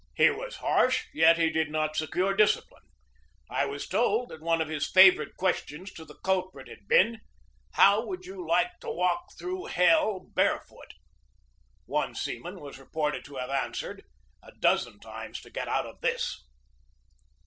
He 0.15 0.31
was 0.31 0.55
harsh, 0.55 1.05
yet 1.13 1.37
he 1.37 1.51
did 1.51 1.69
not 1.69 1.95
secure 1.95 2.33
discipline. 2.33 2.81
I 3.51 3.65
was 3.67 3.87
told 3.87 4.29
that 4.29 4.41
one 4.41 4.59
of 4.59 4.67
his 4.67 4.89
favorite 4.89 5.37
questions 5.37 5.93
to 5.93 6.01
a 6.01 6.17
culprit 6.21 6.67
had 6.67 6.87
been: 6.87 7.19
"How 7.73 8.03
would 8.07 8.25
you 8.25 8.43
like 8.47 8.79
to 8.79 8.89
walk 8.89 9.25
through 9.37 9.65
hell 9.65 10.21
barefoot?" 10.33 10.95
One 11.85 12.15
seaman 12.15 12.59
was 12.61 12.79
reported 12.79 13.23
to 13.25 13.35
have 13.35 13.51
answered: 13.51 14.03
"A 14.41 14.51
dozen 14.53 14.99
times 15.01 15.39
to 15.41 15.51
get 15.51 15.67
out 15.67 15.85
of 15.85 16.01
this!" 16.01 16.43